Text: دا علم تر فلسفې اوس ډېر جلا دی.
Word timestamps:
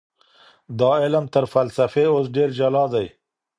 دا 0.79 0.91
علم 1.03 1.25
تر 1.33 1.43
فلسفې 1.53 2.05
اوس 2.13 2.25
ډېر 2.35 2.49
جلا 2.59 2.83
دی. 2.93 3.07